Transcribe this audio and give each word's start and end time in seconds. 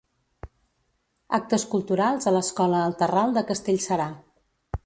Actes 1.39 1.67
culturals 1.75 2.27
a 2.31 2.35
l'escola 2.37 2.83
El 2.89 2.99
Terral 3.03 3.37
de 3.39 3.47
Castellserà. 3.53 4.13